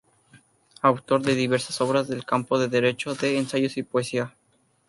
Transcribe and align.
Autor 0.81 1.21
de 1.21 1.35
diversas 1.35 1.79
obras 1.79 2.07
del 2.07 2.25
campo 2.25 2.57
del 2.57 2.71
Derecho, 2.71 3.13
de 3.13 3.37
ensayos 3.37 3.77
y 3.77 3.83
poesía. 3.83 4.35